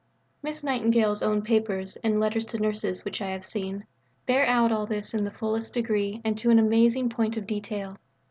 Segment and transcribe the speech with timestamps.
[0.41, 3.85] Miss Nightingale's own papers, and letters to nurses which I have seen,
[4.25, 7.97] bear out all this in the fullest degree and to an amazing point of detail.